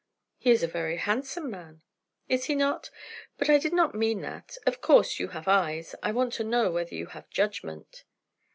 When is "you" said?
5.19-5.27, 6.95-7.05